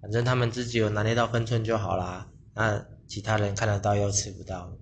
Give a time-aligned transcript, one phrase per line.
[0.00, 4.72] 反正他们自己有拿捏到分寸就好啦那其他人看得到又吃不到。